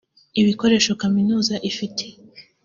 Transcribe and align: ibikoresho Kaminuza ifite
ibikoresho 0.41 0.91
Kaminuza 1.01 1.53
ifite 1.69 2.03